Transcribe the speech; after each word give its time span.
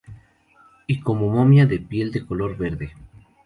Y 0.87 0.99
como 0.99 1.29
momia 1.29 1.67
de 1.67 1.77
piel 1.77 2.11
de 2.11 2.25
color 2.25 2.57
verde. 2.57 2.93